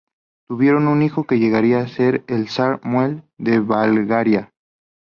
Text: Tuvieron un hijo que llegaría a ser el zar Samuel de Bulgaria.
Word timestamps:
Tuvieron 0.49 0.87
un 0.87 1.03
hijo 1.03 1.25
que 1.27 1.37
llegaría 1.37 1.81
a 1.81 1.87
ser 1.87 2.23
el 2.25 2.49
zar 2.49 2.79
Samuel 2.81 3.21
de 3.37 3.59
Bulgaria. 3.59 4.51